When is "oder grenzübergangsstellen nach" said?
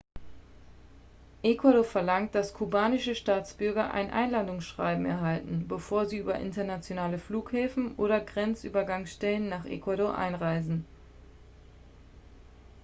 7.97-9.65